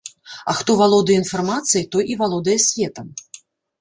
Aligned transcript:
А 0.53 0.55
хто 0.59 0.75
валодае 0.79 1.17
інфармацыяй, 1.21 1.85
той 1.97 2.03
і 2.15 2.17
валодае 2.23 2.59
светам. 2.67 3.07